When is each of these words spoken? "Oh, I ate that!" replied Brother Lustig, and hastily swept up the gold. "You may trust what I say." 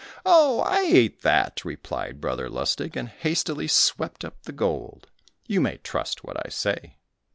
"Oh, 0.25 0.61
I 0.61 0.79
ate 0.79 1.21
that!" 1.21 1.63
replied 1.63 2.19
Brother 2.19 2.49
Lustig, 2.49 2.97
and 2.97 3.07
hastily 3.07 3.67
swept 3.67 4.25
up 4.25 4.41
the 4.45 4.51
gold. 4.51 5.05
"You 5.47 5.61
may 5.61 5.77
trust 5.77 6.23
what 6.23 6.43
I 6.43 6.49
say." 6.49 6.97